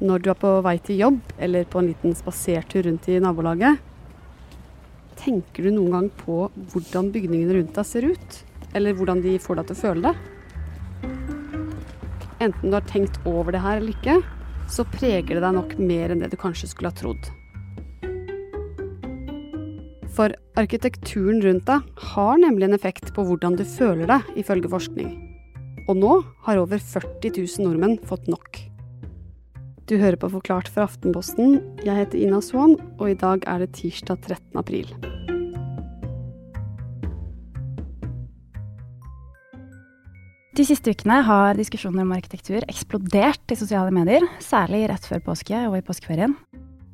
når 0.00 0.22
du 0.24 0.30
er 0.32 0.38
på 0.40 0.50
vei 0.64 0.78
til 0.80 1.00
jobb 1.02 1.32
eller 1.44 1.66
på 1.68 1.80
en 1.80 1.90
liten 1.90 2.14
spasertur 2.16 2.86
rundt 2.88 3.08
i 3.12 3.18
nabolaget, 3.20 3.80
tenker 5.20 5.66
du 5.66 5.74
noen 5.74 5.92
gang 5.92 6.06
på 6.22 6.46
hvordan 6.72 7.10
bygningene 7.12 7.58
rundt 7.58 7.76
deg 7.76 7.88
ser 7.88 8.06
ut? 8.08 8.38
Eller 8.72 8.96
hvordan 8.96 9.20
de 9.24 9.36
får 9.42 9.60
deg 9.60 9.68
til 9.68 9.76
å 9.76 9.80
føle 9.82 10.08
det? 10.08 10.14
Enten 12.40 12.70
du 12.70 12.76
har 12.78 12.86
tenkt 12.88 13.20
over 13.28 13.52
det 13.52 13.60
her 13.60 13.82
eller 13.82 13.92
ikke, 13.92 14.16
så 14.70 14.86
preger 14.88 15.36
det 15.36 15.44
deg 15.44 15.56
nok 15.58 15.76
mer 15.82 16.14
enn 16.14 16.22
det 16.22 16.30
du 16.32 16.38
kanskje 16.40 16.70
skulle 16.70 16.92
ha 16.92 16.96
trodd. 16.96 17.28
For 20.16 20.32
arkitekturen 20.58 21.42
rundt 21.44 21.68
deg 21.68 22.06
har 22.14 22.40
nemlig 22.40 22.70
en 22.70 22.78
effekt 22.78 23.12
på 23.16 23.26
hvordan 23.28 23.58
du 23.60 23.66
føler 23.68 24.08
deg, 24.08 24.32
ifølge 24.40 24.72
forskning. 24.72 25.12
Og 25.88 26.00
nå 26.00 26.16
har 26.46 26.60
over 26.62 26.80
40 26.80 27.36
000 27.36 27.68
nordmenn 27.68 28.00
fått 28.08 28.28
nok. 28.30 28.69
Du 29.90 29.96
hører 29.98 30.14
på 30.22 30.28
Forklart 30.30 30.68
fra 30.70 30.84
Aftenposten. 30.86 31.56
Jeg 31.82 31.96
heter 31.98 32.20
Ina 32.22 32.38
Swan, 32.46 32.76
og 33.02 33.08
i 33.10 33.16
dag 33.18 33.42
er 33.50 33.58
det 33.58 33.72
tirsdag 33.74 34.20
13. 34.22 34.60
april. 34.60 34.92
De 40.54 40.66
siste 40.68 40.94
ukene 40.94 41.16
har 41.26 41.58
diskusjoner 41.58 42.06
om 42.06 42.14
arkitektur 42.14 42.62
eksplodert 42.70 43.50
i 43.50 43.58
sosiale 43.58 43.90
medier, 43.90 44.22
særlig 44.38 44.84
rett 44.92 45.10
før 45.10 45.24
påske 45.26 45.64
og 45.66 45.80
i 45.80 45.82
påskeferien. 45.82 46.38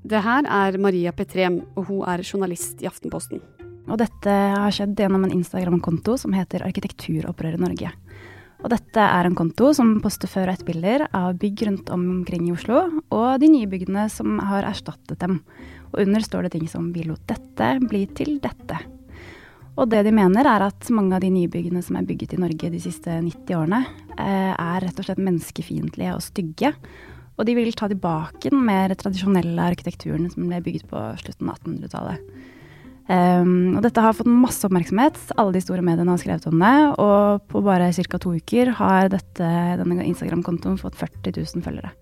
Det 0.01 0.24
her 0.24 0.48
er 0.48 0.80
Maria 0.80 1.12
Petrem, 1.12 1.66
og 1.76 1.90
hun 1.90 2.01
er 2.09 2.24
journalist 2.24 2.80
i 2.80 2.88
Aftenposten. 2.88 3.45
Og 3.92 4.01
dette 4.01 4.32
har 4.32 4.73
skjedd 4.73 4.96
gjennom 4.96 5.28
en 5.28 5.37
Instagram-konto 5.37 6.16
som 6.24 6.32
heter 6.32 6.65
Arkitekturopprøret 6.65 7.60
Norge. 7.60 7.92
Og 8.65 8.70
dette 8.73 9.02
er 9.02 9.28
en 9.28 9.37
konto 9.37 9.73
som 9.77 9.98
poster 10.01 10.30
før- 10.30 10.48
og 10.48 10.56
etterbilder 10.56 11.06
av 11.15 11.37
bygg 11.41 11.66
rundt 11.69 11.91
omkring 11.92 12.48
i 12.48 12.55
Oslo, 12.55 12.87
og 13.12 13.41
de 13.42 13.51
nye 13.52 13.69
byggene 13.69 14.09
som 14.12 14.38
har 14.41 14.65
erstattet 14.65 15.20
dem. 15.20 15.43
Og 15.93 16.02
under 16.07 16.21
står 16.24 16.46
det 16.46 16.52
ting 16.52 16.68
som 16.68 16.93
'vi 16.93 17.04
lot 17.04 17.26
dette 17.26 17.80
bli 17.88 18.07
til 18.07 18.40
dette'. 18.40 18.80
Og 19.76 19.90
det 19.90 20.04
de 20.04 20.10
mener 20.10 20.46
er 20.48 20.63
at 20.65 20.88
mange 20.90 21.15
av 21.15 21.21
de 21.21 21.29
nye 21.30 21.48
byggene 21.48 21.82
som 21.82 21.96
er 21.96 22.07
bygget 22.09 22.32
i 22.32 22.40
Norge 22.40 22.71
de 22.73 22.80
siste 22.80 23.10
90 23.21 23.57
årene, 23.59 23.85
eh, 24.16 24.54
er 24.57 24.80
rett 24.80 24.98
og 24.98 25.04
slett 25.04 25.18
menneskefiendtlige 25.18 26.15
og 26.15 26.23
stygge. 26.23 26.74
Og 27.37 27.45
de 27.45 27.54
vil 27.54 27.73
ta 27.73 27.87
tilbake 27.87 28.48
den 28.48 28.65
mer 28.65 28.88
tradisjonelle 28.96 29.60
arkitekturen 29.60 30.30
som 30.32 30.48
ble 30.48 30.63
bygget 30.63 30.88
på 30.88 30.96
slutten 31.20 31.51
av 31.51 31.59
1800-tallet. 31.59 32.18
Um, 33.07 33.76
og 33.79 33.85
dette 33.85 34.02
har 34.02 34.16
fått 34.18 34.30
masse 34.30 34.66
oppmerksomhet. 34.66 35.18
Alle 35.38 35.54
de 35.54 35.62
store 35.62 35.85
mediene 35.87 36.10
har 36.10 36.18
skrevet 36.23 36.49
om 36.51 36.59
det. 36.62 36.74
Og 37.02 37.45
på 37.52 37.63
bare 37.66 37.93
ca. 37.95 38.18
to 38.18 38.35
uker 38.35 38.73
har 38.80 39.13
dette, 39.13 39.52
denne 39.80 40.09
Instagram-kontoen 40.09 40.80
fått 40.80 40.98
40 40.98 41.38
000 41.38 41.66
følgere. 41.66 41.93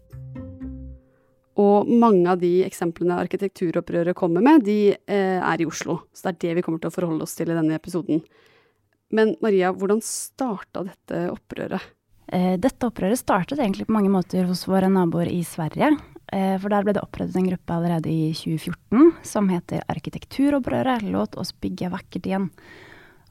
Og 1.61 1.87
mange 1.87 2.27
av 2.33 2.41
de 2.41 2.65
eksemplene 2.67 3.21
arkitekturopprøret 3.23 4.17
kommer 4.19 4.43
med, 4.43 4.65
de 4.67 4.95
eh, 4.95 5.39
er 5.39 5.61
i 5.63 5.69
Oslo. 5.69 6.01
Så 6.11 6.27
det 6.27 6.33
er 6.33 6.41
det 6.49 6.57
vi 6.59 6.65
kommer 6.67 6.83
til 6.83 6.91
å 6.91 6.97
forholde 6.97 7.27
oss 7.29 7.37
til 7.39 7.53
i 7.53 7.59
denne 7.59 7.77
episoden. 7.79 8.25
Men 9.15 9.37
Maria, 9.45 9.71
hvordan 9.71 10.01
starta 10.03 10.83
dette 10.89 11.29
opprøret? 11.31 11.93
Eh, 12.33 12.57
dette 12.59 12.89
opprøret 12.89 13.21
startet 13.21 13.61
egentlig 13.61 13.87
på 13.87 13.95
mange 13.95 14.11
måter 14.11 14.49
hos 14.49 14.65
våre 14.67 14.91
naboer 14.91 15.31
i 15.31 15.45
Sverige. 15.47 15.93
Eh, 16.33 16.57
for 16.61 16.73
der 16.73 16.87
ble 16.87 16.95
det 16.97 17.03
opprettet 17.05 17.37
en 17.37 17.51
gruppe 17.51 17.75
allerede 17.75 18.09
i 18.09 18.33
2014 18.37 19.13
som 19.27 19.51
heter 19.53 19.85
Arkitekturopprøret. 19.93 21.05
Låt 21.13 21.37
oss 21.41 21.53
bygge 21.53 21.93
vakkert 21.93 22.29
igjen. 22.29 22.49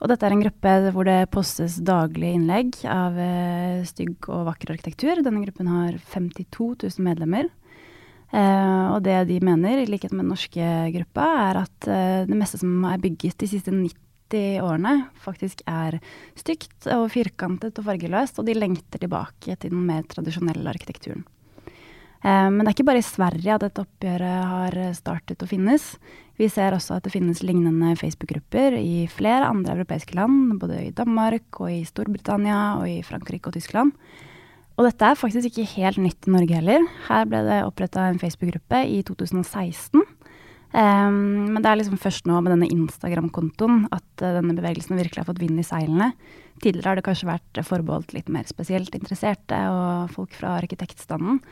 Og 0.04 0.10
dette 0.12 0.28
er 0.28 0.36
en 0.36 0.44
gruppe 0.44 0.76
hvor 0.92 1.08
det 1.08 1.32
postes 1.32 1.80
daglige 1.86 2.38
innlegg 2.38 2.78
av 2.92 3.18
eh, 3.18 3.82
stygg 3.88 4.30
og 4.30 4.48
vakker 4.52 4.76
arkitektur. 4.76 5.24
Denne 5.24 5.44
gruppen 5.46 5.72
har 5.72 5.98
52 6.14 6.74
000 6.84 7.08
medlemmer. 7.08 7.50
Eh, 8.34 8.86
og 8.92 9.04
det 9.06 9.24
de 9.30 9.40
mener, 9.46 9.80
i 9.80 9.90
likhet 9.90 10.14
med 10.14 10.26
den 10.26 10.34
norske 10.36 10.72
gruppa, 10.98 11.28
er 11.50 11.64
at 11.64 11.92
det 12.30 12.40
meste 12.40 12.60
som 12.62 12.84
er 12.90 13.02
bygget 13.02 13.40
de 13.42 13.50
siste 13.50 13.74
90 13.74 14.64
årene, 14.66 14.96
faktisk 15.22 15.62
er 15.70 16.00
stygt 16.40 16.88
og 16.92 17.06
firkantet 17.14 17.78
og 17.78 17.86
fargeløst, 17.86 18.42
og 18.42 18.50
de 18.50 18.58
lengter 18.58 19.02
tilbake 19.02 19.56
til 19.56 19.74
den 19.76 19.86
mer 19.88 20.04
tradisjonelle 20.10 20.74
arkitekturen. 20.74 21.24
Eh, 22.24 22.50
men 22.50 22.64
det 22.64 22.72
er 22.72 22.76
ikke 22.78 22.90
bare 22.92 23.04
i 23.04 23.08
Sverige 23.08 23.56
at 23.56 23.66
dette 23.66 23.84
oppgjøret 23.84 24.52
har 24.56 24.78
startet 24.98 25.44
å 25.44 25.50
finnes. 25.50 25.94
Vi 26.40 26.48
ser 26.50 26.74
også 26.74 26.98
at 26.98 27.06
det 27.06 27.14
finnes 27.14 27.44
lignende 27.46 27.94
Facebook-grupper 28.00 28.80
i 28.80 29.04
flere 29.12 29.52
andre 29.52 29.76
europeiske 29.78 30.16
land, 30.18 30.56
både 30.62 30.80
i 30.88 30.94
Danmark 30.96 31.60
og 31.62 31.70
i 31.70 31.84
Storbritannia 31.86 32.80
og 32.80 32.88
i 32.90 33.02
Frankrike 33.06 33.52
og 33.52 33.58
Tyskland. 33.60 33.94
Og 34.74 34.88
dette 34.88 35.06
er 35.06 35.20
faktisk 35.20 35.52
ikke 35.52 35.70
helt 35.76 36.00
nytt 36.02 36.26
i 36.26 36.34
Norge 36.34 36.58
heller. 36.58 36.88
Her 37.06 37.28
ble 37.30 37.44
det 37.46 37.60
oppretta 37.68 38.08
en 38.10 38.18
Facebook-gruppe 38.22 38.80
i 38.90 39.04
2016. 39.06 40.02
Um, 40.02 40.80
eh, 40.82 41.12
men 41.54 41.60
det 41.62 41.70
er 41.70 41.78
liksom 41.78 42.00
først 42.02 42.26
nå 42.26 42.40
med 42.42 42.56
denne 42.56 42.72
Instagram-kontoen 42.74 43.84
at 43.94 44.24
uh, 44.24 44.32
denne 44.40 44.56
bevegelsen 44.58 44.98
virkelig 44.98 45.22
har 45.22 45.28
fått 45.28 45.44
vind 45.44 45.62
i 45.62 45.68
seilene. 45.68 46.16
Tidligere 46.64 46.90
har 46.90 46.98
det 46.98 47.06
kanskje 47.06 47.30
vært 47.30 47.62
forbeholdt 47.68 48.16
litt 48.18 48.32
mer 48.34 48.50
spesielt 48.50 48.98
interesserte 48.98 49.60
og 49.70 50.10
folk 50.16 50.34
fra 50.34 50.56
arkitektstanden. 50.64 51.44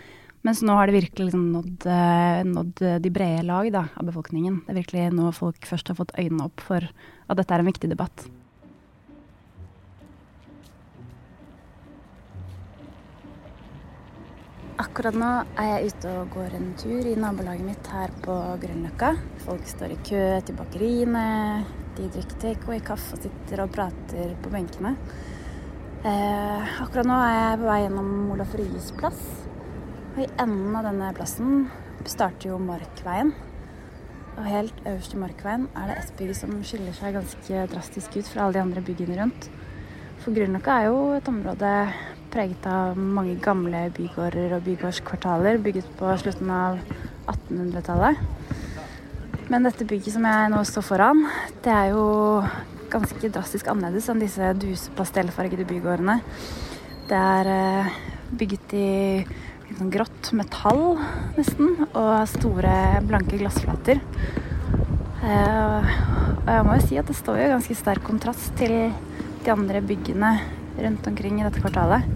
Mens 0.42 0.64
nå 0.66 0.74
har 0.74 0.90
det 0.90 0.98
virkelig 0.98 1.28
liksom 1.28 1.52
nådd, 1.54 1.86
eh, 1.86 2.44
nådd, 2.50 2.82
de 3.04 3.10
brede 3.14 3.46
lag 3.46 3.72
da, 3.74 3.86
av 3.94 4.08
befolkningen. 4.10 4.64
Det 4.66 4.74
er 4.74 4.82
virkelig 4.82 5.10
nå 5.14 5.30
folk 5.38 5.68
først 5.70 5.94
har 5.94 6.00
fått 6.00 6.16
øynene 6.18 6.48
opp 6.50 6.64
for 6.66 6.82
at 6.82 7.38
dette 7.38 7.54
er 7.54 7.62
en 7.62 7.70
viktig 7.70 7.92
debatt. 7.92 8.26
Akkurat 14.82 15.14
nå 15.14 15.28
er 15.62 15.68
jeg 15.70 15.92
ute 15.92 16.12
og 16.18 16.32
går 16.34 16.56
en 16.58 16.72
tur 16.80 17.06
i 17.06 17.14
nabolaget 17.20 17.68
mitt 17.68 17.90
her 17.94 18.10
på 18.26 18.34
Grønløkka. 18.64 19.12
Folk 19.44 19.68
står 19.70 19.94
i 19.94 20.00
kø 20.08 20.24
til 20.48 20.58
bakeriene, 20.58 21.26
de 22.00 22.10
drikker 22.16 22.40
takeaway-kaffe 22.42 23.20
og 23.20 23.28
sitter 23.28 23.62
og 23.62 23.76
prater 23.76 24.34
på 24.42 24.50
benkene. 24.54 24.96
Eh, 26.02 26.82
akkurat 26.82 27.06
nå 27.06 27.20
er 27.22 27.38
jeg 27.38 27.62
på 27.62 27.70
vei 27.70 27.80
gjennom 27.84 28.12
Olaf 28.34 28.58
Ryes 28.58 28.90
plass. 28.98 29.22
I 30.22 30.28
enden 30.38 30.76
av 30.78 30.84
denne 30.86 31.08
plassen 31.18 31.64
starter 32.06 32.52
jo 32.52 32.60
Markveien. 32.62 33.32
Og 34.36 34.46
helt 34.46 34.84
øverst 34.86 35.16
i 35.16 35.22
Markveien 35.22 35.64
er 35.74 35.88
det 35.90 35.96
et 35.98 36.12
bygg 36.20 36.36
som 36.38 36.52
skiller 36.68 36.94
seg 36.94 37.16
ganske 37.16 37.64
drastisk 37.72 38.20
ut 38.20 38.30
fra 38.30 38.44
alle 38.44 38.60
de 38.60 38.62
andre 38.62 38.84
byggene 38.86 39.18
rundt. 39.18 39.48
For 40.22 40.36
Grünerløkka 40.36 40.76
er 40.76 40.92
jo 40.92 41.00
et 41.16 41.32
område 41.32 41.74
preget 42.36 42.70
av 42.70 43.02
mange 43.02 43.34
gamle 43.42 43.88
bygårder 43.98 44.54
og 44.60 44.64
bygårdskvartaler 44.68 45.58
bygget 45.66 45.90
på 45.98 46.14
slutten 46.22 46.54
av 46.54 46.78
1800-tallet. 47.26 48.22
Men 49.50 49.66
dette 49.66 49.90
bygget 49.90 50.20
som 50.20 50.30
jeg 50.30 50.54
nå 50.54 50.62
står 50.70 50.86
foran, 50.86 51.26
det 51.66 51.74
er 51.74 51.96
jo 51.96 52.06
ganske 52.94 53.34
drastisk 53.34 53.74
annerledes 53.74 54.12
enn 54.12 54.22
disse 54.22 54.54
duse 54.62 54.94
pastellfargede 55.00 55.66
bygårdene. 55.66 56.22
Det 57.10 57.18
er 57.18 57.56
eh, 57.58 57.96
bygget 58.38 58.78
i 58.78 58.92
sånn 59.78 59.92
grått 59.94 60.32
metall, 60.38 61.00
nesten, 61.38 61.86
og 61.92 62.14
store, 62.30 62.76
blanke 63.08 63.40
glassflater. 63.40 64.02
Eh, 65.22 65.92
og 66.42 66.50
jeg 66.50 66.66
må 66.66 66.76
jo 66.78 66.86
si 66.88 66.98
at 66.98 67.10
det 67.10 67.18
står 67.18 67.42
jo 67.44 67.52
ganske 67.54 67.78
sterk 67.78 68.06
kontrast 68.08 68.56
til 68.58 68.74
de 69.46 69.54
andre 69.54 69.82
byggene 69.86 70.32
rundt 70.82 71.10
omkring 71.12 71.40
i 71.40 71.46
dette 71.46 71.62
kvartalet. 71.62 72.08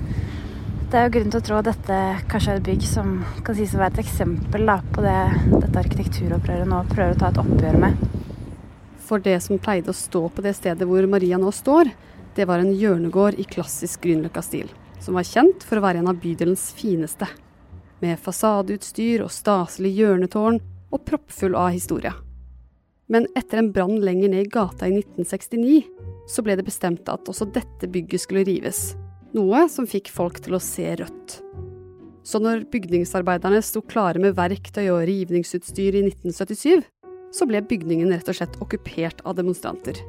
Det 0.89 0.99
er 0.99 1.07
jo 1.07 1.13
grunn 1.15 1.31
til 1.33 1.41
å 1.41 1.45
tro 1.45 1.59
at 1.59 1.67
dette 1.67 1.99
kanskje 2.31 2.55
er 2.55 2.59
et 2.59 2.65
bygg 2.65 2.83
som 2.87 3.15
kan 3.45 3.57
sies 3.57 3.73
å 3.75 3.81
være 3.81 3.97
et 3.97 4.03
eksempel 4.05 4.65
da, 4.69 4.79
på 4.93 5.03
det 5.05 5.17
dette 5.51 5.81
arkitekturopprøret 5.81 6.69
nå 6.69 6.81
prøver 6.91 7.15
å 7.15 7.19
ta 7.19 7.31
et 7.31 7.41
oppgjør 7.41 7.79
med. 7.81 8.03
For 9.05 9.21
det 9.21 9.37
som 9.45 9.61
pleide 9.61 9.93
å 9.93 9.97
stå 9.97 10.23
på 10.33 10.45
det 10.45 10.55
stedet 10.57 10.87
hvor 10.89 11.05
Maria 11.09 11.37
nå 11.41 11.51
står, 11.53 11.91
det 12.37 12.49
var 12.49 12.61
en 12.61 12.73
hjørnegård 12.73 13.37
i 13.41 13.47
klassisk 13.49 14.05
Grünerløkka-stil, 14.05 14.69
som 15.01 15.17
var 15.17 15.27
kjent 15.29 15.65
for 15.65 15.79
å 15.79 15.85
være 15.85 16.01
en 16.01 16.09
av 16.11 16.21
bydelens 16.21 16.71
fineste 16.77 17.29
med 18.05 18.21
fasadeutstyr 18.21 19.25
og 19.25 19.33
staselig 19.33 19.95
hjørnetårn 19.97 20.61
og 20.93 21.03
proppfull 21.07 21.57
av 21.57 21.73
historie. 21.73 22.13
Men 23.11 23.27
etter 23.37 23.61
en 23.61 23.71
brann 23.73 23.99
lenger 24.01 24.31
ned 24.33 24.47
i 24.47 24.51
gata 24.53 24.87
i 24.89 24.95
1969, 25.01 25.81
så 26.29 26.41
ble 26.45 26.55
det 26.57 26.65
bestemt 26.65 27.09
at 27.11 27.29
også 27.29 27.47
dette 27.53 27.89
bygget 27.91 28.23
skulle 28.23 28.45
rives, 28.47 28.95
noe 29.37 29.65
som 29.69 29.89
fikk 29.89 30.09
folk 30.13 30.39
til 30.41 30.57
å 30.57 30.63
se 30.63 30.87
rødt. 31.01 31.39
Så 32.25 32.41
når 32.41 32.65
bygningsarbeiderne 32.73 33.61
sto 33.61 33.83
klare 33.85 34.21
med 34.21 34.33
verktøy 34.37 34.87
og 34.87 35.03
rivningsutstyr 35.05 35.99
i 35.99 36.05
1977, 36.07 36.85
så 37.35 37.45
ble 37.45 37.61
bygningen 37.69 38.09
rett 38.13 38.29
og 38.31 38.39
slett 38.39 38.57
okkupert 38.63 39.21
av 39.27 39.35
demonstranter. 39.37 39.99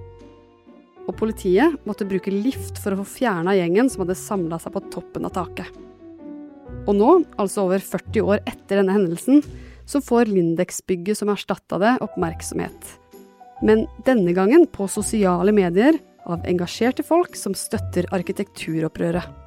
Og 1.06 1.12
politiet 1.20 1.76
måtte 1.86 2.06
bruke 2.08 2.32
lift 2.32 2.80
for 2.80 2.94
å 2.94 3.02
få 3.02 3.10
fjerna 3.18 3.54
gjengen 3.58 3.90
som 3.92 4.06
hadde 4.06 4.16
samla 4.18 4.58
seg 4.62 4.72
på 4.74 4.86
toppen 4.94 5.28
av 5.28 5.36
taket. 5.36 5.85
Og 6.86 6.94
nå, 6.94 7.12
altså 7.40 7.66
over 7.66 7.82
40 7.82 8.26
år 8.26 8.42
etter 8.46 8.80
denne 8.80 8.94
hendelsen, 8.94 9.42
så 9.86 10.02
får 10.02 10.30
Lindex-bygget 10.30 11.20
som 11.20 11.30
erstatta 11.30 11.78
det, 11.82 11.96
oppmerksomhet. 12.04 12.92
Men 13.66 13.86
denne 14.06 14.34
gangen 14.36 14.66
på 14.70 14.88
sosiale 14.90 15.54
medier 15.54 15.98
av 16.26 16.44
engasjerte 16.48 17.04
folk 17.06 17.38
som 17.38 17.54
støtter 17.56 18.08
arkitekturopprøret. 18.14 19.44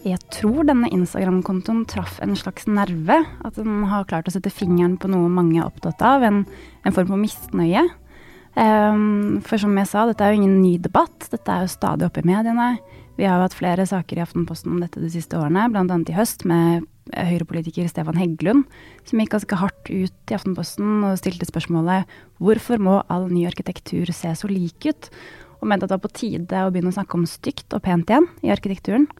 Jeg 0.00 0.16
tror 0.32 0.64
denne 0.64 0.88
Instagram-kontoen 0.96 1.82
traff 1.88 2.20
en 2.24 2.32
slags 2.38 2.64
nerve. 2.70 3.18
At 3.44 3.58
den 3.58 3.82
har 3.90 4.06
klart 4.08 4.30
å 4.30 4.32
sette 4.32 4.52
fingeren 4.52 4.96
på 5.00 5.10
noe 5.12 5.28
mange 5.32 5.58
er 5.60 5.66
opptatt 5.66 6.00
av, 6.04 6.24
en, 6.24 6.46
en 6.86 6.96
form 6.96 7.10
for 7.12 7.20
misnøye. 7.20 7.84
Um, 8.56 9.40
for 9.46 9.60
som 9.60 9.76
jeg 9.76 9.90
sa, 9.90 10.06
dette 10.08 10.24
er 10.24 10.32
jo 10.32 10.40
ingen 10.40 10.56
ny 10.62 10.78
debatt. 10.80 11.28
Dette 11.28 11.52
er 11.52 11.66
jo 11.66 11.74
stadig 11.74 12.08
oppe 12.08 12.24
i 12.24 12.30
mediene. 12.32 12.70
Vi 13.18 13.26
har 13.26 13.36
jo 13.36 13.44
hatt 13.44 13.56
flere 13.58 13.84
saker 13.88 14.18
i 14.18 14.22
Aftenposten 14.24 14.72
om 14.72 14.80
dette 14.82 15.02
de 15.02 15.10
siste 15.12 15.36
årene, 15.36 15.66
bl.a. 15.72 15.84
i 15.84 16.16
høst 16.16 16.46
med 16.48 16.86
Høyre-politiker 17.10 17.88
Stefan 17.90 18.18
Heggelund, 18.20 18.66
som 19.08 19.20
gikk 19.20 19.34
ganske 19.34 19.58
hardt 19.60 19.90
ut 19.90 20.32
i 20.32 20.36
Aftenposten 20.36 21.02
og 21.08 21.18
stilte 21.20 21.48
spørsmålet 21.48 22.10
hvorfor 22.40 22.80
må 22.80 23.00
all 23.10 23.28
ny 23.32 23.44
arkitektur 23.50 24.12
se 24.14 24.32
så 24.38 24.50
lik 24.50 24.86
ut? 24.88 25.10
Og 25.60 25.68
mente 25.68 25.84
at 25.84 25.92
det 25.92 25.98
var 25.98 26.06
på 26.06 26.14
tide 26.22 26.62
å 26.64 26.70
begynne 26.72 26.94
å 26.94 26.96
snakke 26.96 27.18
om 27.18 27.26
stygt 27.28 27.74
og 27.76 27.82
pent 27.84 28.08
igjen 28.08 28.30
i 28.46 28.54
arkitekturen 28.54 29.10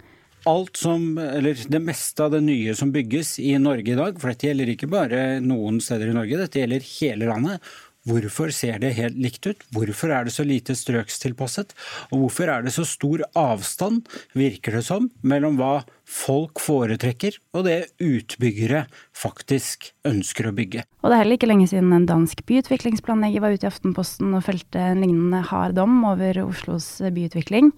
alt 0.49 0.79
som, 0.81 1.19
eller 1.19 1.59
det 1.69 1.81
meste 1.85 2.25
av 2.25 2.33
det 2.35 2.41
nye 2.45 2.75
som 2.77 2.93
bygges 2.95 3.35
i 3.43 3.53
Norge 3.61 3.93
i 3.93 3.99
dag, 3.99 4.17
for 4.21 4.33
dette 4.33 4.49
gjelder 4.49 4.73
ikke 4.73 4.89
bare 4.91 5.23
noen 5.45 5.81
steder 5.85 6.11
i 6.11 6.17
Norge, 6.17 6.39
dette 6.41 6.63
gjelder 6.63 6.87
hele 6.95 7.29
landet. 7.29 7.73
Hvorfor 8.09 8.49
ser 8.49 8.79
det 8.81 8.95
helt 8.97 9.19
likt 9.21 9.45
ut? 9.45 9.65
Hvorfor 9.77 10.09
er 10.15 10.25
det 10.25 10.33
så 10.33 10.45
lite 10.47 10.73
strøkstilpasset? 10.73 11.75
Og 12.09 12.23
hvorfor 12.23 12.49
er 12.49 12.65
det 12.65 12.73
så 12.73 12.87
stor 12.89 13.27
avstand, 13.37 14.07
virker 14.33 14.79
det 14.79 14.87
som, 14.87 15.11
mellom 15.21 15.59
hva 15.59 15.83
folk 16.09 16.63
foretrekker 16.65 17.37
og 17.53 17.67
det 17.69 17.93
utbyggere 18.01 18.87
faktisk 19.13 19.91
ønsker 20.09 20.49
å 20.49 20.55
bygge? 20.57 20.87
Og 21.05 21.11
det 21.11 21.19
er 21.19 21.23
heller 21.23 21.37
ikke 21.37 21.51
lenge 21.51 21.69
siden 21.69 21.93
en 21.93 22.09
dansk 22.09 22.41
byutviklingsplanlegger 22.49 23.45
var 23.45 23.53
ute 23.53 23.69
i 23.69 23.71
Aftenposten 23.71 24.33
og 24.33 24.47
felte 24.49 24.81
en 24.81 25.05
lignende 25.05 25.43
hard 25.53 25.77
dom 25.77 26.01
over 26.09 26.41
Oslos 26.47 26.89
byutvikling 27.05 27.69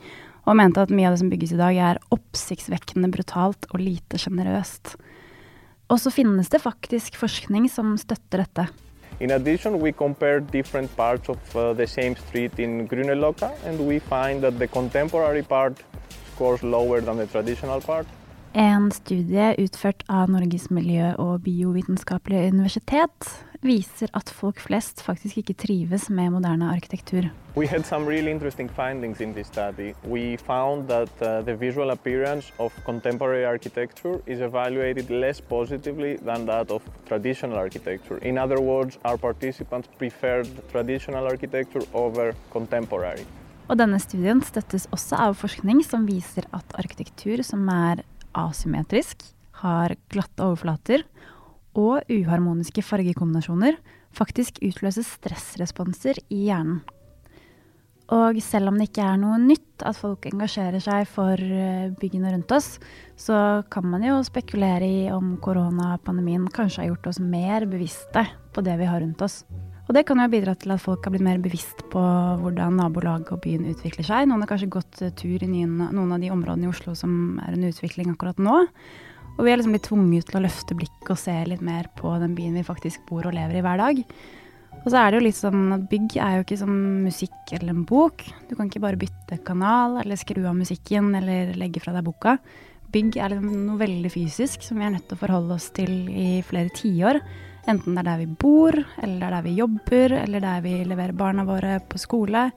og 0.46 0.58
mente 0.58 0.86
at 0.86 0.94
mye 0.94 1.10
av 1.10 1.16
det 1.16 1.22
som 1.24 1.34
bygges 1.34 1.56
i 1.56 1.60
dag 1.60 1.82
er 1.90 2.00
oppsiktsvekkende 2.14 3.10
brutalt 3.10 3.66
og 3.72 3.82
lite 3.82 4.22
sjenerøst. 4.22 4.94
Og 5.90 5.98
så 5.98 6.14
finnes 6.14 6.48
det 6.50 6.62
faktisk 6.62 7.18
forskning 7.20 7.66
som 7.70 7.94
støtter 8.00 8.46
dette. 8.46 8.70
In 9.22 9.30
addition, 9.30 9.78
we 9.78 9.92
compare 9.92 10.40
different 10.40 10.96
parts 10.96 11.28
of 11.28 11.56
uh, 11.56 11.72
the 11.74 11.86
same 11.86 12.16
street 12.16 12.58
in 12.58 12.88
Grünerløkka, 12.88 13.52
and 13.64 13.86
we 13.86 14.00
find 14.00 14.42
that 14.42 14.58
the 14.58 14.66
contemporary 14.66 15.44
part 15.44 15.76
scores 16.32 16.64
lower 16.64 17.00
than 17.00 17.18
the 17.18 17.26
traditional 17.28 17.80
part. 17.80 18.08
En 18.54 18.90
studie 18.92 19.54
utført 19.56 20.02
av 20.12 20.28
Norges 20.28 20.66
miljø- 20.68 21.14
og 21.16 21.40
biovitenskapelige 21.46 22.50
universitet 22.52 23.28
viser 23.64 24.10
at 24.12 24.28
folk 24.28 24.60
flest 24.60 25.00
faktisk 25.00 25.38
ikke 25.40 25.54
trives 25.56 26.10
med 26.10 26.34
moderne 26.34 26.68
arkitektur. 26.68 27.30
We 27.56 27.66
had 27.66 27.86
some 27.86 28.04
really 28.04 28.30
interesting 28.30 28.68
findings 28.68 29.20
in 29.20 29.32
this 29.32 29.46
study. 29.46 29.94
We 30.04 30.36
found 30.36 30.88
that 30.88 31.08
uh, 31.22 31.40
the 31.46 31.56
visual 31.56 31.90
appearance 31.90 32.52
of 32.58 32.72
contemporary 32.84 33.46
architecture 33.46 34.20
is 34.26 34.40
evaluated 34.40 35.08
less 35.08 35.40
positively 35.40 36.16
than 36.16 36.46
that 36.46 36.70
of 36.70 36.82
traditional 37.08 37.56
architecture. 37.56 38.18
In 38.18 38.36
other 38.36 38.60
words, 38.60 38.98
our 39.04 39.16
participants 39.16 39.88
preferred 39.98 40.48
traditional 40.70 41.26
architecture 41.26 41.86
over 41.94 42.34
contemporary. 42.50 43.24
Og 43.68 43.78
denne 43.78 43.96
studien 44.02 44.42
støttes 44.44 44.88
også 44.92 45.16
av 45.16 45.36
forskning 45.40 45.80
som 45.86 46.04
viser 46.04 46.44
at 46.52 46.74
arkitektur 46.76 47.40
som 47.46 47.68
er 47.72 48.02
asymmetrisk, 48.38 49.24
har 49.62 49.94
glatte 50.10 50.42
overflater 50.42 51.04
og 51.78 52.02
uharmoniske 52.10 52.82
fargekombinasjoner 52.84 53.78
faktisk 54.12 54.58
utløser 54.64 55.06
stressresponser 55.06 56.20
i 56.32 56.46
hjernen. 56.48 56.82
Og 58.12 58.36
selv 58.44 58.68
om 58.68 58.76
det 58.76 58.90
ikke 58.90 59.04
er 59.08 59.20
noe 59.22 59.38
nytt 59.40 59.84
at 59.88 59.96
folk 59.96 60.26
engasjerer 60.28 60.82
seg 60.84 61.06
for 61.08 61.38
eh, 61.40 61.88
byggene 61.96 62.34
rundt 62.34 62.52
oss, 62.52 62.74
så 63.16 63.62
kan 63.72 63.86
man 63.88 64.04
jo 64.04 64.18
spekulere 64.26 64.84
i 64.84 65.02
om 65.14 65.38
koronapandemien 65.40 66.44
kanskje 66.52 66.82
har 66.82 66.90
gjort 66.90 67.08
oss 67.14 67.22
mer 67.22 67.64
bevisste 67.70 68.26
på 68.52 68.64
det 68.66 68.76
vi 68.82 68.90
har 68.90 69.00
rundt 69.00 69.24
oss. 69.24 69.40
Og 69.92 69.96
det 69.98 70.06
kan 70.08 70.16
jo 70.22 70.24
bidra 70.32 70.54
til 70.56 70.70
at 70.72 70.80
folk 70.80 71.04
har 71.04 71.12
blitt 71.12 71.24
mer 71.26 71.40
bevisst 71.44 71.82
på 71.92 72.00
hvordan 72.40 72.78
nabolaget 72.80 73.28
og 73.34 73.42
byen 73.44 73.66
utvikler 73.68 74.06
seg. 74.08 74.24
Noen 74.24 74.40
har 74.40 74.48
kanskje 74.48 74.70
gått 74.72 75.02
tur 75.20 75.42
i 75.44 75.48
noen 75.52 76.14
av 76.16 76.22
de 76.22 76.30
områdene 76.32 76.64
i 76.64 76.70
Oslo 76.70 76.94
som 76.96 77.36
er 77.44 77.58
under 77.58 77.74
utvikling 77.74 78.08
akkurat 78.14 78.40
nå. 78.40 78.54
Og 79.34 79.42
vi 79.44 79.52
er 79.52 79.60
liksom 79.60 79.76
blitt 79.76 79.84
tvunget 79.90 80.30
til 80.30 80.40
å 80.40 80.42
løfte 80.46 80.78
blikket 80.78 81.12
og 81.12 81.20
se 81.20 81.34
litt 81.44 81.60
mer 81.60 81.90
på 82.00 82.14
den 82.24 82.32
byen 82.38 82.56
vi 82.56 82.64
faktisk 82.64 83.04
bor 83.10 83.28
og 83.28 83.36
lever 83.36 83.60
i 83.60 83.66
hver 83.68 83.84
dag. 83.84 84.00
Og 84.80 84.88
så 84.88 84.96
er 84.96 85.12
det 85.12 85.20
jo 85.20 85.26
litt 85.28 85.40
sånn 85.42 85.76
at 85.76 85.86
bygg 85.92 86.16
er 86.24 86.38
jo 86.38 86.48
ikke 86.48 86.60
som 86.64 86.72
musikk 87.04 87.52
eller 87.52 87.76
en 87.76 87.84
bok. 87.92 88.24
Du 88.48 88.56
kan 88.56 88.72
ikke 88.72 88.86
bare 88.88 89.04
bytte 89.04 89.42
kanal 89.44 90.00
eller 90.06 90.24
skru 90.24 90.40
av 90.48 90.56
musikken 90.56 91.12
eller 91.20 91.52
legge 91.60 91.84
fra 91.84 91.92
deg 91.92 92.08
boka. 92.08 92.38
Bygg 92.96 93.20
er 93.20 93.36
liksom 93.36 93.68
noe 93.68 93.84
veldig 93.84 94.16
fysisk 94.16 94.64
som 94.64 94.80
vi 94.80 94.88
er 94.88 94.96
nødt 94.96 95.04
til 95.12 95.20
å 95.20 95.26
forholde 95.26 95.60
oss 95.60 95.68
til 95.76 96.08
i 96.08 96.40
flere 96.48 96.72
tiår. 96.80 97.20
Enten 97.70 97.94
det 97.94 98.02
er 98.02 98.08
der 98.08 98.22
vi 98.24 98.26
bor, 98.26 98.74
eller 99.02 99.26
er 99.26 99.36
der 99.36 99.44
vi 99.46 99.52
jobber, 99.54 100.16
eller 100.18 100.42
der 100.42 100.62
vi 100.64 100.72
leverer 100.82 101.14
barna 101.14 101.44
våre 101.46 101.76
på 101.86 102.00
skole, 102.00 102.48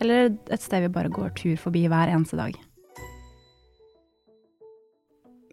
eller 0.00 0.30
et 0.32 0.62
sted 0.62 0.86
vi 0.86 0.94
bare 0.94 1.12
går 1.12 1.34
tur 1.36 1.58
forbi 1.60 1.84
hver 1.92 2.12
eneste 2.12 2.38
dag. 2.40 2.56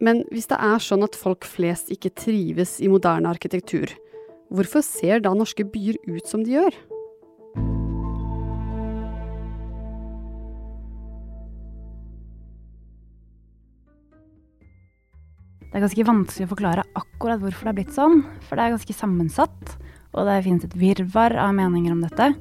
Men 0.01 0.23
hvis 0.31 0.47
det 0.49 0.57
er 0.57 0.81
sånn 0.81 1.03
at 1.05 1.17
folk 1.19 1.45
flest 1.45 1.91
ikke 1.93 2.13
trives 2.17 2.79
i 2.81 2.89
moderne 2.89 3.29
arkitektur, 3.29 3.91
hvorfor 4.49 4.81
ser 4.85 5.21
da 5.21 5.35
norske 5.35 5.67
byer 5.67 5.99
ut 6.07 6.25
som 6.25 6.45
de 6.47 6.55
gjør? 6.55 6.79
Det 15.71 15.79
er 15.79 15.85
ganske 15.85 16.03
vanskelig 16.03 16.45
å 16.49 16.51
forklare 16.51 16.83
akkurat 16.99 17.39
hvorfor 17.39 17.69
det 17.69 17.71
er 17.71 17.77
blitt 17.77 17.95
sånn, 17.95 18.25
for 18.43 18.59
det 18.59 18.65
er 18.65 18.73
ganske 18.73 18.95
sammensatt, 18.95 19.77
og 20.11 20.27
det 20.27 20.41
finnes 20.43 20.65
et 20.67 20.75
virvar 20.75 21.37
av 21.39 21.53
meninger 21.55 21.93
om 21.95 22.01
dette. 22.03 22.33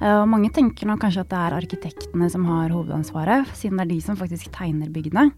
Og 0.00 0.24
mange 0.28 0.48
tenker 0.56 0.88
nok 0.88 1.02
kanskje 1.04 1.26
at 1.26 1.30
det 1.34 1.42
er 1.42 1.56
arkitektene 1.56 2.28
som 2.32 2.46
har 2.48 2.72
hovedansvaret, 2.72 3.52
siden 3.56 3.76
det 3.76 3.84
er 3.84 3.90
de 3.92 3.98
som 4.04 4.16
faktisk 4.16 4.48
tegner 4.56 4.88
byggene. 4.92 5.30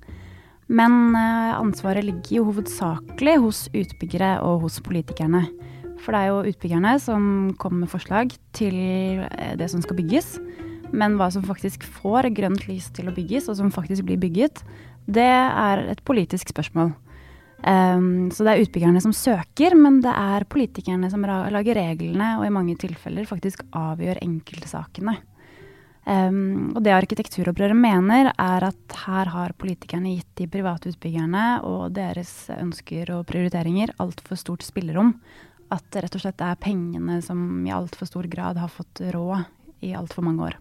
Men 0.69 1.17
eh, 1.17 1.57
ansvaret 1.57 2.05
ligger 2.05 2.37
jo 2.37 2.47
hovedsakelig 2.51 3.37
hos 3.41 3.65
utbyggere 3.73 4.35
og 4.45 4.67
hos 4.67 4.79
politikerne. 4.85 5.47
For 6.05 6.15
det 6.15 6.21
er 6.21 6.31
jo 6.31 6.53
utbyggerne 6.53 6.95
som 7.03 7.23
kommer 7.59 7.87
med 7.87 7.93
forslag 7.93 8.35
til 8.55 8.77
eh, 9.25 9.55
det 9.59 9.71
som 9.73 9.83
skal 9.83 9.99
bygges. 9.99 10.37
Men 10.93 11.17
hva 11.19 11.31
som 11.33 11.45
faktisk 11.45 11.87
får 11.99 12.31
grønt 12.37 12.69
lys 12.69 12.93
til 12.97 13.09
å 13.09 13.17
bygges, 13.17 13.49
og 13.49 13.59
som 13.59 13.73
faktisk 13.73 14.07
blir 14.09 14.21
bygget, 14.21 14.63
det 15.09 15.29
er 15.29 15.87
et 15.89 16.05
politisk 16.05 16.53
spørsmål. 16.53 16.93
Um, 17.59 18.29
så 18.31 18.45
det 18.47 18.53
er 18.53 18.61
utbyggerne 18.63 19.01
som 19.03 19.15
søker, 19.17 19.75
men 19.75 19.99
det 20.05 20.13
er 20.13 20.47
politikerne 20.47 21.11
som 21.11 21.25
lager 21.27 21.75
reglene, 21.81 22.37
og 22.39 22.47
i 22.47 22.55
mange 22.55 22.77
tilfeller 22.79 23.27
faktisk 23.27 23.65
avgjør 23.77 24.21
enkeltsakene. 24.23 25.17
Um, 26.09 26.71
og 26.73 26.81
det 26.87 26.95
arkitekturopprøret 26.95 27.77
mener, 27.77 28.31
er 28.31 28.69
at 28.71 28.95
her 29.03 29.33
har 29.35 29.57
politikerne 29.59 30.15
gitt 30.15 30.31
de 30.41 30.47
private 30.49 30.95
utbyggerne 30.95 31.59
og 31.69 31.91
deres 31.99 32.31
ønsker 32.55 33.11
og 33.17 33.27
prioriteringer 33.29 33.93
altfor 34.01 34.41
stort 34.41 34.65
spillerom. 34.65 35.17
At 35.75 35.85
det 35.93 36.07
rett 36.07 36.17
og 36.17 36.23
slett 36.23 36.41
er 36.41 36.63
pengene 36.63 37.19
som 37.27 37.67
i 37.67 37.75
altfor 37.75 38.09
stor 38.09 38.31
grad 38.31 38.57
har 38.57 38.73
fått 38.73 39.03
råd 39.13 39.85
i 39.85 39.93
altfor 39.99 40.25
mange 40.25 40.47
år. 40.47 40.57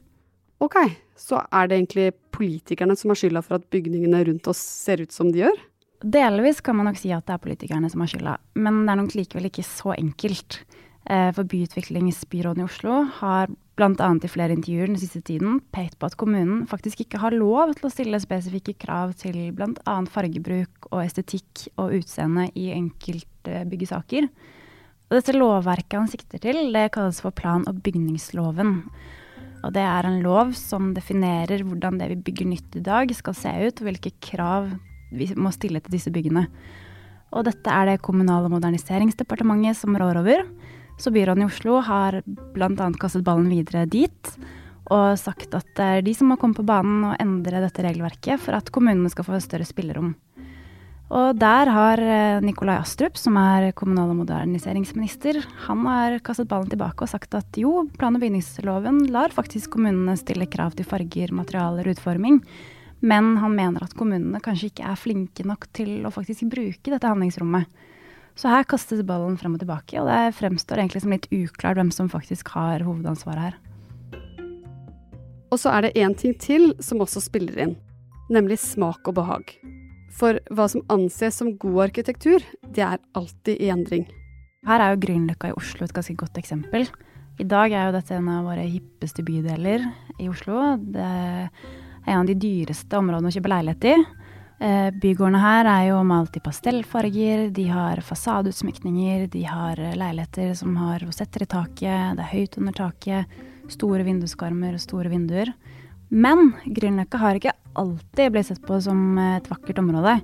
Ok, 0.60 0.76
så 1.16 1.40
er 1.54 1.70
det 1.70 1.78
egentlig 1.78 2.10
politikerne 2.34 2.98
som 2.98 3.14
har 3.14 3.20
skylda 3.22 3.44
for 3.46 3.60
at 3.60 3.70
bygningene 3.72 4.26
rundt 4.28 4.50
oss 4.50 4.60
ser 4.60 5.06
ut 5.06 5.14
som 5.14 5.30
de 5.32 5.46
gjør? 5.46 5.67
Delvis 6.04 6.62
kan 6.62 6.78
man 6.78 6.92
nok 6.92 7.00
si 7.02 7.10
at 7.16 7.26
det 7.26 7.34
er 7.34 7.42
politikerne 7.42 7.90
som 7.90 8.04
har 8.04 8.12
skylda, 8.12 8.36
men 8.62 8.84
det 8.86 8.94
er 8.94 9.00
nok 9.00 9.16
likevel 9.18 9.50
ikke 9.50 9.66
så 9.66 9.96
enkelt. 9.98 10.62
Eh, 11.08 11.32
for 11.32 11.48
byutviklingsbyråden 11.48 12.62
i 12.62 12.68
Oslo 12.68 13.00
har 13.22 13.48
bl.a. 13.80 14.10
i 14.12 14.30
flere 14.30 14.56
intervjuer 14.58 14.90
den 14.92 15.00
siste 15.00 15.22
tiden 15.24 15.62
pekt 15.72 15.96
på 16.02 16.10
at 16.10 16.18
kommunen 16.20 16.66
faktisk 16.68 17.06
ikke 17.06 17.22
har 17.22 17.36
lov 17.38 17.72
til 17.78 17.88
å 17.88 17.92
stille 17.94 18.20
spesifikke 18.20 18.76
krav 18.82 19.14
til 19.22 19.38
bl.a. 19.56 19.96
fargebruk 20.12 20.90
og 20.92 21.06
estetikk 21.06 21.70
og 21.78 21.96
utseende 22.02 22.50
i 22.60 22.72
enkelte 22.76 23.64
byggesaker. 23.72 24.28
Og 25.08 25.16
dette 25.16 25.38
lovverket 25.38 25.96
han 25.96 26.12
sikter 26.12 26.44
til, 26.44 26.60
det 26.76 26.90
kalles 26.98 27.22
for 27.24 27.32
plan- 27.32 27.66
og 27.70 27.80
bygningsloven. 27.86 28.82
Og 29.64 29.72
det 29.74 29.86
er 29.88 30.06
en 30.06 30.20
lov 30.26 30.52
som 30.60 30.92
definerer 30.94 31.64
hvordan 31.64 32.02
det 32.02 32.12
vi 32.12 32.20
bygger 32.28 32.52
nytt 32.52 32.76
i 32.78 32.84
dag 32.84 33.16
skal 33.16 33.38
se 33.38 33.54
ut, 33.64 33.80
og 33.80 33.88
hvilke 33.88 34.12
krav 34.20 34.74
vi 35.12 35.30
må 35.36 35.52
stille 35.56 35.82
til 35.84 35.98
disse 35.98 36.14
byggene. 36.14 36.48
Og 37.36 37.44
dette 37.48 37.72
er 37.72 37.92
det 37.92 38.02
Kommunal- 38.02 38.48
og 38.48 38.54
moderniseringsdepartementet 38.56 39.78
som 39.78 39.96
rår 39.96 40.22
over. 40.22 40.46
Så 40.98 41.12
byråden 41.14 41.44
i 41.44 41.50
Oslo 41.50 41.82
har 41.86 42.22
bl.a. 42.26 42.92
kastet 43.00 43.26
ballen 43.26 43.50
videre 43.52 43.86
dit. 43.86 44.38
Og 44.88 45.18
sagt 45.20 45.54
at 45.54 45.68
det 45.76 45.88
er 45.88 46.06
de 46.06 46.14
som 46.16 46.32
må 46.32 46.38
komme 46.40 46.56
på 46.56 46.66
banen 46.66 47.04
og 47.10 47.18
endre 47.20 47.60
dette 47.62 47.84
regelverket 47.84 48.40
for 48.40 48.56
at 48.56 48.72
kommunene 48.72 49.12
skal 49.12 49.28
få 49.28 49.42
større 49.44 49.68
spillerom. 49.68 50.16
Og 51.08 51.38
der 51.40 51.70
har 51.72 52.02
eh, 52.04 52.42
Nikolai 52.44 52.76
Astrup, 52.82 53.16
som 53.16 53.38
er 53.40 53.70
kommunal- 53.72 54.12
og 54.12 54.18
moderniseringsminister, 54.26 55.40
han 55.68 55.86
har 55.88 56.18
kastet 56.20 56.50
ballen 56.52 56.68
tilbake 56.72 57.06
og 57.06 57.12
sagt 57.12 57.38
at 57.38 57.60
jo, 57.60 57.86
plan- 57.96 58.18
og 58.18 58.24
bygningsloven 58.24 59.06
lar 59.14 59.32
faktisk 59.32 59.72
kommunene 59.76 60.18
stille 60.20 60.50
krav 60.52 60.76
til 60.76 60.88
farger, 60.88 61.32
materialer, 61.32 61.88
utforming. 61.94 62.42
Men 63.00 63.36
han 63.38 63.54
mener 63.56 63.84
at 63.86 63.94
kommunene 63.98 64.42
kanskje 64.44 64.72
ikke 64.72 64.88
er 64.90 64.98
flinke 65.00 65.46
nok 65.46 65.68
til 65.78 66.08
å 66.08 66.14
faktisk 66.14 66.48
bruke 66.50 66.92
dette 66.94 67.10
handlingsrommet. 67.10 67.70
Så 68.38 68.50
her 68.54 68.68
kastes 68.70 69.02
ballen 69.06 69.38
frem 69.38 69.56
og 69.58 69.62
tilbake, 69.64 69.98
og 69.98 70.10
det 70.10 70.36
fremstår 70.38 70.82
egentlig 70.82 71.02
som 71.02 71.14
litt 71.14 71.30
uklart 71.34 71.80
hvem 71.80 71.90
som 71.94 72.10
faktisk 72.10 72.52
har 72.54 72.86
hovedansvaret 72.86 73.48
her. 73.48 73.58
Og 75.48 75.62
så 75.62 75.72
er 75.74 75.88
det 75.88 75.98
én 76.04 76.14
ting 76.18 76.36
til 76.38 76.74
som 76.84 77.02
også 77.02 77.24
spiller 77.24 77.58
inn, 77.64 77.74
nemlig 78.30 78.60
smak 78.62 79.08
og 79.10 79.18
behag. 79.18 79.56
For 80.18 80.38
hva 80.54 80.68
som 80.70 80.86
anses 80.94 81.38
som 81.40 81.56
god 81.62 81.88
arkitektur, 81.88 82.44
det 82.74 82.84
er 82.86 83.02
alltid 83.18 83.62
i 83.62 83.72
endring. 83.74 84.06
Her 84.68 84.84
er 84.84 84.94
jo 84.94 85.02
Grünerløkka 85.06 85.52
i 85.52 85.58
Oslo 85.58 85.86
et 85.86 85.96
ganske 85.96 86.18
godt 86.20 86.38
eksempel. 86.42 86.88
I 87.38 87.46
dag 87.46 87.72
er 87.72 87.88
jo 87.88 87.96
dette 87.96 88.16
en 88.18 88.30
av 88.34 88.48
våre 88.50 88.66
hippeste 88.66 89.24
bydeler 89.26 89.86
i 90.18 90.30
Oslo. 90.30 90.76
Det 90.82 91.12
er 92.08 92.16
en 92.16 92.24
av 92.24 92.30
de 92.30 92.38
dyreste 92.40 92.98
områdene 92.98 93.30
å 93.30 93.36
kjøpe 93.36 93.52
leilighet 93.52 93.88
i. 93.92 93.96
Eh, 94.58 94.90
bygårdene 95.04 95.42
her 95.44 95.70
er 95.70 95.84
jo 95.92 96.00
malt 96.08 96.38
i 96.40 96.42
pastellfarger, 96.42 97.52
de 97.54 97.68
har 97.70 98.02
fasadeutsmykninger, 98.02 99.28
de 99.30 99.44
har 99.46 99.78
leiligheter 99.78 100.56
som 100.58 100.74
har 100.82 101.04
rosetter 101.06 101.46
i 101.46 101.50
taket, 101.52 102.18
det 102.18 102.26
er 102.26 102.32
høyt 102.32 102.58
under 102.58 102.78
taket, 102.80 103.38
store 103.70 104.08
vinduskarmer 104.08 104.74
og 104.74 104.82
store 104.82 105.12
vinduer. 105.14 105.54
Men 106.10 106.54
Grünerløkka 106.64 107.20
har 107.22 107.38
ikke 107.38 107.54
alltid 107.78 108.32
blitt 108.34 108.50
sett 108.50 108.64
på 108.66 108.80
som 108.82 109.20
et 109.22 109.50
vakkert 109.52 109.84
område. 109.84 110.16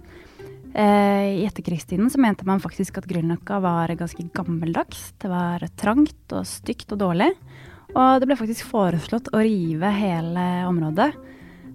Eh, 0.74 1.44
I 1.44 1.46
etterkrigstiden 1.46 2.10
så 2.10 2.18
mente 2.18 2.48
man 2.48 2.64
faktisk 2.64 2.98
at 2.98 3.06
Grünerløkka 3.10 3.60
var 3.62 3.94
ganske 4.00 4.26
gammeldags. 4.34 5.12
Det 5.22 5.30
var 5.30 5.62
trangt 5.78 6.34
og 6.34 6.48
stygt 6.50 6.96
og 6.96 7.04
dårlig. 7.04 7.30
Og 7.94 8.18
det 8.18 8.26
ble 8.26 8.40
faktisk 8.40 8.72
foreslått 8.72 9.30
å 9.30 9.44
rive 9.44 9.92
hele 9.94 10.48
området. 10.66 11.12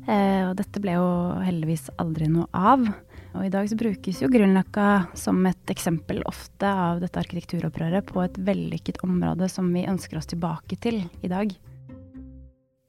Eh, 0.09 0.43
og 0.49 0.57
dette 0.57 0.81
ble 0.81 0.97
jo 0.97 1.09
heldigvis 1.45 1.91
aldri 2.01 2.31
noe 2.33 2.49
av. 2.57 2.87
Og 3.37 3.45
i 3.45 3.53
dag 3.53 3.69
så 3.69 3.77
brukes 3.77 4.23
jo 4.23 4.31
Grünerløkka 4.33 5.15
som 5.19 5.43
et 5.47 5.73
eksempel 5.73 6.23
ofte 6.29 6.69
av 6.69 7.03
dette 7.03 7.21
arkitekturopprøret 7.21 8.09
på 8.09 8.23
et 8.25 8.39
vellykket 8.41 9.03
område 9.05 9.51
som 9.53 9.69
vi 9.75 9.85
ønsker 9.89 10.19
oss 10.19 10.31
tilbake 10.31 10.81
til 10.81 11.03
i 11.21 11.31
dag. 11.31 11.53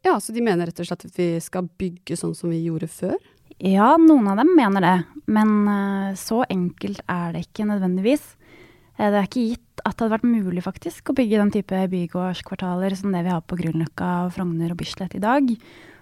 Ja, 0.07 0.15
så 0.23 0.31
de 0.31 0.43
mener 0.45 0.69
rett 0.69 0.79
og 0.79 0.87
slett 0.87 1.09
at 1.09 1.19
vi 1.19 1.33
skal 1.43 1.67
bygge 1.79 2.15
sånn 2.17 2.37
som 2.37 2.53
vi 2.53 2.63
gjorde 2.63 2.87
før? 2.87 3.17
Ja, 3.59 3.97
noen 3.99 4.29
av 4.31 4.39
dem 4.39 4.53
mener 4.55 4.85
det. 4.85 4.97
Men 5.27 5.51
uh, 5.67 6.15
så 6.15 6.45
enkelt 6.47 7.03
er 7.11 7.35
det 7.35 7.43
ikke 7.49 7.67
nødvendigvis. 7.67 8.23
Uh, 8.95 9.09
det 9.09 9.17
er 9.19 9.27
ikke 9.27 9.47
gitt 9.49 9.68
at 9.83 9.95
det 9.95 10.05
hadde 10.05 10.15
vært 10.17 10.29
mulig 10.29 10.63
faktisk 10.65 11.11
å 11.11 11.15
bygge 11.17 11.39
den 11.41 11.53
type 11.53 11.83
bygårdskvartaler 11.91 12.95
som 12.97 13.13
det 13.13 13.23
vi 13.25 13.33
har 13.33 13.43
på 13.45 13.57
Grünerløkka, 13.59 14.29
Frogner 14.35 14.73
og 14.73 14.79
Bislett 14.81 15.15
i 15.17 15.23
dag. 15.23 15.51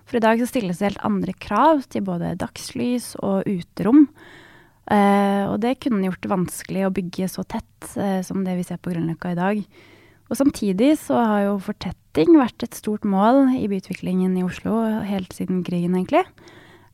For 0.08 0.20
i 0.20 0.24
dag 0.24 0.40
så 0.40 0.48
stilles 0.50 0.80
det 0.80 0.90
helt 0.92 1.06
andre 1.08 1.36
krav 1.36 1.84
til 1.92 2.06
både 2.08 2.36
dagslys 2.40 3.14
og 3.20 3.48
uterom. 3.50 4.08
Eh, 4.88 5.44
og 5.50 5.60
det 5.64 5.80
kunne 5.84 6.06
gjort 6.08 6.24
det 6.24 6.32
vanskelig 6.32 6.88
å 6.88 6.94
bygge 6.96 7.28
så 7.32 7.44
tett 7.44 7.66
som 8.24 8.46
det 8.46 8.56
vi 8.58 8.66
ser 8.66 8.80
på 8.82 8.94
Grünerløkka 8.94 9.36
i 9.36 9.40
dag. 9.40 9.62
Og 10.28 10.36
samtidig 10.36 10.94
så 11.00 11.20
har 11.22 11.42
jo 11.46 11.58
fortetting 11.64 12.36
vært 12.36 12.66
et 12.66 12.76
stort 12.76 13.06
mål 13.08 13.54
i 13.56 13.68
byutviklingen 13.72 14.36
i 14.40 14.44
Oslo 14.48 14.82
helt 15.08 15.36
siden 15.36 15.62
krigen, 15.68 15.96
egentlig. 15.96 16.26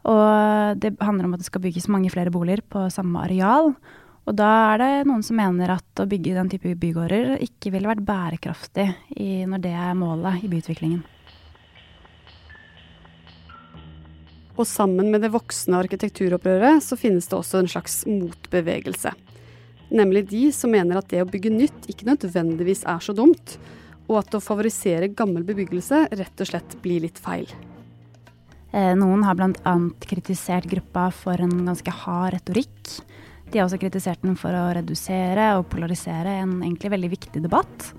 Og 0.03 0.79
det 0.83 0.93
handler 1.01 1.29
om 1.29 1.35
at 1.35 1.41
det 1.41 1.47
skal 1.47 1.63
bygges 1.63 1.89
mange 1.91 2.11
flere 2.13 2.33
boliger 2.33 2.61
på 2.69 2.85
samme 2.93 3.23
areal. 3.23 3.71
Og 4.23 4.35
da 4.39 4.49
er 4.71 4.79
det 4.79 4.91
noen 5.09 5.23
som 5.25 5.35
mener 5.35 5.73
at 5.73 5.99
å 5.99 6.07
bygge 6.07 6.35
den 6.37 6.51
type 6.51 6.75
bygårder 6.79 7.41
ikke 7.43 7.73
ville 7.73 7.89
vært 7.89 8.05
bærekraftig 8.07 8.87
i, 9.19 9.43
når 9.49 9.65
det 9.65 9.73
er 9.75 9.99
målet 9.99 10.45
i 10.45 10.51
byutviklingen. 10.51 11.03
Og 14.53 14.67
sammen 14.69 15.09
med 15.11 15.23
det 15.25 15.33
voksne 15.33 15.79
arkitekturopprøret 15.81 16.83
så 16.85 16.95
finnes 16.99 17.27
det 17.27 17.35
også 17.35 17.63
en 17.63 17.71
slags 17.73 18.03
motbevegelse. 18.07 19.11
Nemlig 19.93 20.27
de 20.29 20.43
som 20.55 20.71
mener 20.73 20.99
at 20.99 21.09
det 21.11 21.23
å 21.23 21.29
bygge 21.29 21.51
nytt 21.53 21.89
ikke 21.91 22.07
nødvendigvis 22.07 22.85
er 22.89 23.01
så 23.03 23.15
dumt, 23.17 23.57
og 24.07 24.21
at 24.21 24.35
å 24.35 24.43
favorisere 24.43 25.11
gammel 25.15 25.45
bebyggelse 25.47 26.05
rett 26.13 26.43
og 26.43 26.49
slett 26.49 26.77
blir 26.83 27.03
litt 27.03 27.19
feil. 27.21 27.49
Eh, 28.73 28.93
noen 28.97 29.25
har 29.25 29.37
bl.a. 29.37 29.73
kritisert 30.05 30.69
gruppa 30.69 31.09
for 31.13 31.41
en 31.41 31.53
ganske 31.67 31.93
hard 32.03 32.37
retorikk. 32.37 32.95
De 33.53 33.61
har 33.61 33.67
også 33.67 33.77
kritisert 33.77 34.23
den 34.25 34.33
for 34.39 34.55
å 34.57 34.71
redusere 34.73 35.51
og 35.59 35.67
polarisere 35.69 36.39
en 36.41 36.57
egentlig 36.63 36.89
veldig 36.95 37.09
viktig 37.11 37.43
debatt. 37.43 37.91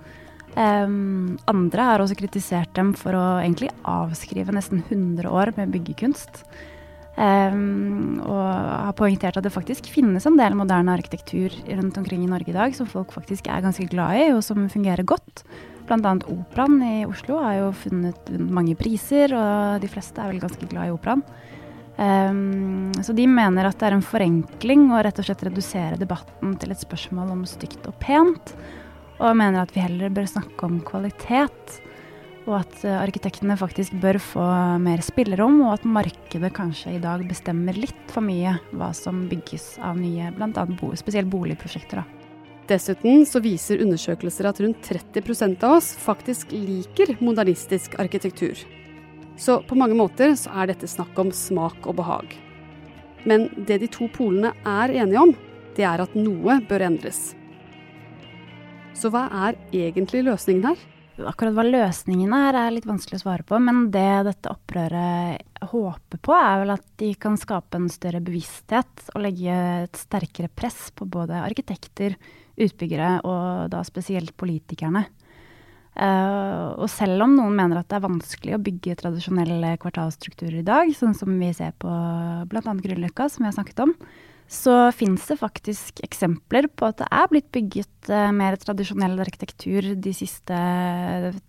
Um, 0.54 1.34
andre 1.50 1.86
har 1.88 2.02
også 2.02 2.16
kritisert 2.18 2.74
dem 2.74 2.92
for 2.98 3.14
å 3.14 3.24
egentlig 3.40 3.70
avskrive 3.86 4.54
nesten 4.54 4.82
100 4.82 5.30
år 5.30 5.54
med 5.56 5.70
byggekunst. 5.74 6.42
Um, 7.14 8.18
og 8.26 8.42
har 8.42 8.94
poengtert 8.98 9.38
at 9.38 9.46
det 9.46 9.54
faktisk 9.54 9.86
finnes 9.92 10.26
en 10.26 10.38
del 10.38 10.56
moderne 10.58 10.96
arkitektur 10.98 11.54
rundt 11.68 12.00
omkring 12.00 12.24
i 12.26 12.30
Norge 12.30 12.50
i 12.50 12.56
dag 12.56 12.74
som 12.74 12.90
folk 12.90 13.14
faktisk 13.14 13.46
er 13.46 13.62
ganske 13.62 13.86
glad 13.90 14.18
i, 14.18 14.26
og 14.34 14.42
som 14.42 14.66
fungerer 14.70 15.06
godt. 15.06 15.44
Annet 15.84 16.26
Operaen 16.32 16.80
i 16.82 17.04
Oslo 17.06 17.38
har 17.44 17.60
jo 17.60 17.72
funnet 17.76 18.30
mange 18.40 18.74
priser, 18.78 19.30
og 19.36 19.82
de 19.84 19.90
fleste 19.90 20.18
er 20.18 20.32
vel 20.32 20.42
ganske 20.42 20.66
glad 20.70 20.90
i 20.90 20.94
Operaen. 20.94 21.22
Um, 21.94 22.90
så 23.06 23.14
de 23.14 23.26
mener 23.30 23.68
at 23.68 23.78
det 23.78 23.86
er 23.86 23.94
en 23.94 24.02
forenkling 24.02 24.88
å 24.90 25.02
rett 25.06 25.18
og 25.20 25.28
slett 25.28 25.44
redusere 25.46 25.98
debatten 26.00 26.56
til 26.58 26.74
et 26.74 26.82
spørsmål 26.82 27.30
om 27.36 27.44
stygt 27.46 27.86
og 27.86 27.94
pent, 28.02 28.54
og 29.20 29.36
mener 29.38 29.62
at 29.62 29.74
vi 29.74 29.84
heller 29.84 30.10
bør 30.10 30.26
snakke 30.26 30.66
om 30.66 30.80
kvalitet 30.86 31.78
og 32.44 32.58
at 32.58 32.82
eh, 32.84 32.96
arkitektene 32.98 33.56
faktisk 33.56 33.94
bør 34.02 34.18
få 34.20 34.44
mer 34.82 35.02
spillerom, 35.04 35.60
og 35.64 35.78
at 35.78 35.86
markedet 35.88 36.52
kanskje 36.56 36.96
i 36.96 37.00
dag 37.02 37.24
bestemmer 37.28 37.76
litt 37.78 38.12
for 38.12 38.24
mye 38.24 38.58
hva 38.74 38.90
som 38.96 39.24
bygges 39.30 39.78
av 39.84 39.98
nye, 40.00 40.30
bl.a. 40.36 40.66
Bo, 40.76 40.92
spesielt 40.98 41.30
boligprosjekter. 41.32 42.02
Da. 42.02 42.30
Dessuten 42.68 43.26
så 43.28 43.42
viser 43.44 43.82
undersøkelser 43.84 44.48
at 44.48 44.60
rundt 44.64 44.84
30% 44.88 45.64
av 45.66 45.78
oss 45.78 45.92
faktisk 46.00 46.52
liker 46.56 47.16
modernistisk 47.20 47.98
arkitektur. 48.00 48.60
Så 49.36 49.60
på 49.66 49.76
mange 49.78 49.96
måter 49.98 50.34
så 50.38 50.52
er 50.54 50.70
dette 50.70 50.88
snakk 50.90 51.18
om 51.18 51.32
smak 51.34 51.86
og 51.90 51.98
behag. 51.98 52.34
Men 53.24 53.48
det 53.56 53.80
de 53.82 53.90
to 53.90 54.08
polene 54.12 54.52
er 54.68 54.92
enige 54.94 55.22
om, 55.22 55.32
det 55.74 55.86
er 55.88 56.02
at 56.04 56.14
noe 56.18 56.60
bør 56.68 56.86
endres. 56.86 57.32
Så 58.94 59.10
hva 59.10 59.26
er 59.48 59.58
egentlig 59.74 60.22
løsningen 60.26 60.68
her? 60.70 60.82
Akkurat 61.30 61.54
hva 61.54 61.62
løsningen 61.66 62.32
er, 62.34 62.56
er 62.58 62.72
litt 62.74 62.86
vanskelig 62.88 63.20
å 63.20 63.22
svare 63.24 63.46
på. 63.46 63.58
Men 63.62 63.88
det 63.94 64.24
dette 64.28 64.50
opprøret 64.50 65.66
håper 65.70 66.20
på, 66.22 66.34
er 66.34 66.62
vel 66.62 66.74
at 66.74 66.86
de 67.02 67.10
kan 67.18 67.38
skape 67.38 67.78
en 67.78 67.90
større 67.90 68.22
bevissthet 68.24 69.10
og 69.14 69.22
legge 69.22 69.58
et 69.84 69.98
sterkere 69.98 70.50
press 70.50 70.88
på 70.94 71.06
både 71.10 71.42
arkitekter, 71.42 72.16
utbyggere 72.54 73.18
og 73.26 73.70
da 73.72 73.82
spesielt 73.86 74.34
politikerne. 74.38 75.04
Uh, 75.94 76.74
og 76.82 76.88
selv 76.90 77.22
om 77.22 77.36
noen 77.36 77.54
mener 77.54 77.78
at 77.78 77.86
det 77.86 78.00
er 78.00 78.08
vanskelig 78.08 78.54
å 78.56 78.62
bygge 78.66 78.96
tradisjonelle 78.98 79.76
kvartalstrukturer 79.82 80.58
i 80.58 80.66
dag, 80.66 80.90
sånn 80.98 81.14
som 81.14 81.30
vi 81.38 81.52
ser 81.54 81.74
på 81.78 81.90
bl.a. 82.50 82.62
Grünerløkka, 82.64 83.28
som 83.30 83.44
vi 83.44 83.50
har 83.50 83.54
snakket 83.54 83.84
om, 83.84 83.92
så 84.50 84.90
fins 84.92 85.28
det 85.30 85.38
faktisk 85.38 86.02
eksempler 86.04 86.66
på 86.74 86.88
at 86.90 86.98
det 86.98 87.06
er 87.14 87.30
blitt 87.30 87.50
bygget 87.54 88.10
uh, 88.10 88.32
mer 88.34 88.58
tradisjonell 88.58 89.22
arkitektur 89.22 89.92
de 89.94 90.14
siste 90.16 90.58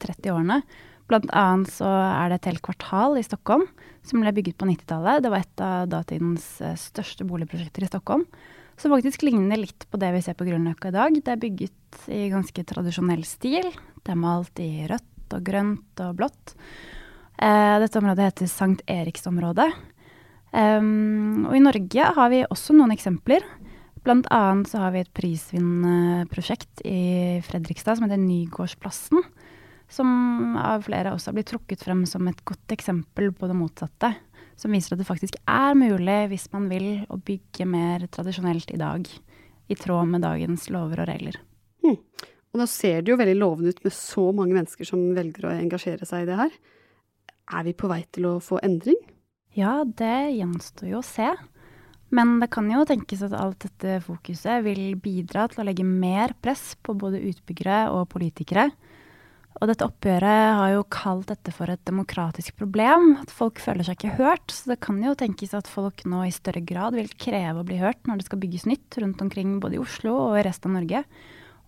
30 0.05 0.35
årene. 0.35 0.59
Blant 1.09 1.25
annet 1.37 1.73
så 1.73 1.89
er 1.89 2.29
det 2.29 2.39
et 2.39 2.51
helt 2.51 2.65
kvartal 2.65 3.17
i 3.17 3.25
Stockholm 3.25 3.65
som 4.05 4.21
ble 4.21 4.33
bygget 4.37 4.59
på 4.61 4.69
90-tallet. 4.69 5.25
Det 5.25 5.33
var 5.33 5.41
et 5.41 5.65
av 5.65 5.89
datidens 5.89 6.45
uh, 6.61 6.77
største 6.77 7.25
boligprosjekter 7.25 7.85
i 7.85 7.89
Stockholm. 7.89 8.29
Som 8.77 8.93
faktisk 8.93 9.25
ligner 9.25 9.57
litt 9.57 9.87
på 9.89 9.97
det 9.97 10.13
vi 10.13 10.21
ser 10.21 10.37
på 10.37 10.45
Grünerløkka 10.45 10.93
i 10.93 10.97
dag. 10.99 11.17
Det 11.17 11.33
er 11.33 11.41
bygget 11.41 12.01
i 12.13 12.25
ganske 12.29 12.65
tradisjonell 12.69 13.25
stil. 13.25 13.73
Det 14.05 14.13
er 14.13 14.21
malt 14.21 14.61
i 14.61 14.85
rødt 14.85 15.33
og 15.33 15.45
grønt 15.45 16.01
og 16.05 16.17
blått. 16.19 16.55
Eh, 17.41 17.75
dette 17.81 17.99
området 17.99 18.29
heter 18.29 18.49
Sankt 18.51 18.85
Eriksområdet. 18.87 19.71
Um, 20.55 21.47
og 21.49 21.55
i 21.57 21.63
Norge 21.63 22.11
har 22.15 22.29
vi 22.31 22.45
også 22.47 22.75
noen 22.77 22.93
eksempler. 22.93 23.43
Blant 24.05 24.29
annet 24.31 24.69
så 24.69 24.83
har 24.83 24.93
vi 24.93 25.01
et 25.01 25.11
prisvinnende 25.17 26.27
prosjekt 26.31 26.83
i 26.87 27.41
Fredrikstad 27.43 27.97
som 27.97 28.05
heter 28.05 28.21
Nygårdsplassen. 28.21 29.25
Som 29.91 30.55
av 30.61 30.85
flere 30.85 31.11
også 31.13 31.31
har 31.31 31.39
blitt 31.39 31.49
trukket 31.51 31.83
frem 31.83 32.05
som 32.09 32.29
et 32.29 32.39
godt 32.47 32.71
eksempel 32.73 33.33
på 33.35 33.49
det 33.49 33.57
motsatte. 33.57 34.13
Som 34.55 34.77
viser 34.77 34.95
at 34.95 35.01
det 35.01 35.09
faktisk 35.09 35.35
er 35.49 35.75
mulig, 35.75 36.19
hvis 36.31 36.47
man 36.53 36.69
vil, 36.71 36.87
å 37.11 37.19
bygge 37.19 37.67
mer 37.67 38.05
tradisjonelt 38.13 38.71
i 38.71 38.79
dag. 38.79 39.09
I 39.67 39.75
tråd 39.75 40.13
med 40.13 40.23
dagens 40.23 40.69
lover 40.71 41.01
og 41.03 41.09
regler. 41.09 41.41
Hmm. 41.83 41.97
Og 42.55 42.61
da 42.63 42.69
ser 42.71 43.01
det 43.03 43.11
jo 43.11 43.19
veldig 43.19 43.35
lovende 43.35 43.73
ut 43.75 43.81
med 43.83 43.91
så 43.91 44.29
mange 44.31 44.55
mennesker 44.55 44.87
som 44.87 45.01
velger 45.17 45.49
å 45.49 45.57
engasjere 45.57 46.07
seg 46.07 46.23
i 46.23 46.29
det 46.29 46.37
her. 46.39 46.53
Er 47.59 47.65
vi 47.67 47.73
på 47.75 47.89
vei 47.91 47.99
til 48.15 48.29
å 48.29 48.37
få 48.39 48.61
endring? 48.63 49.01
Ja, 49.59 49.81
det 49.83 50.37
gjenstår 50.37 50.87
jo 50.93 51.01
å 51.01 51.05
se. 51.05 51.27
Men 52.15 52.37
det 52.39 52.47
kan 52.55 52.69
jo 52.71 52.85
tenkes 52.87 53.25
at 53.27 53.35
alt 53.35 53.65
dette 53.65 53.99
fokuset 54.05 54.63
vil 54.63 54.95
bidra 55.03 55.49
til 55.51 55.65
å 55.65 55.67
legge 55.67 55.83
mer 55.83 56.31
press 56.39 56.77
på 56.79 56.95
både 56.95 57.19
utbyggere 57.27 57.89
og 57.91 58.07
politikere. 58.13 58.69
Og 59.59 59.67
dette 59.67 59.83
oppgjøret 59.87 60.55
har 60.59 60.71
jo 60.73 60.87
kalt 60.91 61.29
dette 61.31 61.51
for 61.55 61.71
et 61.71 61.83
demokratisk 61.87 62.55
problem. 62.59 63.17
At 63.19 63.35
folk 63.35 63.59
føler 63.63 63.87
seg 63.87 63.99
ikke 63.99 64.17
hørt. 64.19 64.47
Så 64.51 64.71
det 64.71 64.81
kan 64.83 65.03
jo 65.03 65.15
tenkes 65.19 65.55
at 65.59 65.67
folk 65.71 66.07
nå 66.07 66.23
i 66.23 66.35
større 66.35 66.63
grad 66.63 66.95
vil 66.95 67.11
kreve 67.19 67.63
å 67.63 67.67
bli 67.67 67.83
hørt 67.83 68.07
når 68.07 68.23
det 68.23 68.29
skal 68.29 68.43
bygges 68.43 68.67
nytt 68.71 68.99
rundt 69.03 69.23
omkring 69.27 69.57
både 69.63 69.75
i 69.75 69.83
Oslo 69.83 70.15
og 70.29 70.39
i 70.39 70.47
resten 70.47 70.71
av 70.71 70.79
Norge. 70.79 71.03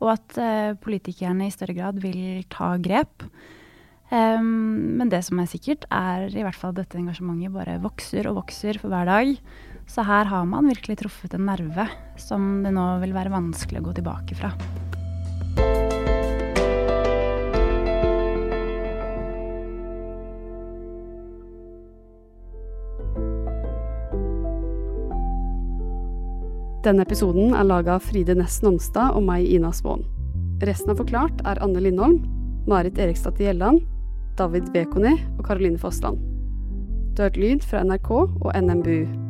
Og 0.03 0.11
at 0.13 0.39
uh, 0.39 0.77
politikerne 0.83 1.47
i 1.47 1.53
større 1.53 1.77
grad 1.77 2.01
vil 2.03 2.43
ta 2.53 2.75
grep. 2.81 3.25
Um, 4.07 4.97
men 4.99 5.09
det 5.11 5.23
som 5.27 5.39
er 5.41 5.49
sikkert, 5.51 5.87
er 5.91 6.29
i 6.31 6.43
hvert 6.45 6.55
fall 6.55 6.71
at 6.75 6.83
dette 6.83 6.99
engasjementet 6.99 7.51
bare 7.55 7.79
vokser 7.83 8.29
og 8.29 8.43
vokser 8.43 8.79
for 8.79 8.93
hver 8.93 9.09
dag. 9.09 9.33
Så 9.87 10.03
her 10.07 10.27
har 10.31 10.47
man 10.47 10.67
virkelig 10.67 10.99
truffet 11.01 11.35
en 11.35 11.47
nerve 11.47 11.87
som 12.19 12.61
det 12.63 12.75
nå 12.75 12.89
vil 13.03 13.15
være 13.15 13.33
vanskelig 13.33 13.81
å 13.81 13.87
gå 13.89 13.97
tilbake 13.99 14.39
fra. 14.39 14.53
Denne 26.87 27.03
episoden 27.03 27.51
er 27.51 27.65
laga 27.67 27.97
av 27.97 28.05
Fride 28.07 28.31
Næss 28.37 28.61
Nonstad 28.63 29.17
og 29.17 29.25
meg, 29.27 29.43
Ina 29.43 29.73
Svaan. 29.75 30.05
Resten 30.63 30.93
av 30.93 31.01
Forklart 31.01 31.41
er 31.43 31.59
Anne 31.59 31.81
Lindholm, 31.83 32.21
Marit 32.63 32.95
Eriksdatter 32.95 33.49
Gjelland, 33.49 33.83
David 34.39 34.71
Bekoni 34.71 35.17
og 35.35 35.43
Karoline 35.49 35.81
Fossland. 35.81 36.23
Du 37.11 37.25
har 37.25 37.33
hørt 37.33 37.43
lyd 37.43 37.67
fra 37.67 37.83
NRK 37.83 38.11
og 38.15 38.51
NMBU. 38.55 39.26